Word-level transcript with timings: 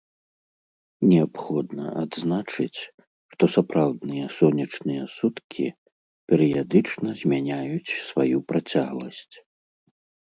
Неабходна 1.09 1.85
адзначыць, 2.03 2.79
што 3.33 3.43
сапраўдныя 3.55 4.25
сонечныя 4.37 5.03
суткі 5.17 5.67
перыядычна 6.33 7.09
змяняюць 7.21 7.95
сваю 8.09 8.37
працягласць. 8.55 9.35